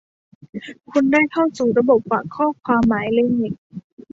[0.91, 3.19] คุณได้เข้าสู่ระบบฝากข้อความของหมายเล
[3.51, 3.53] ข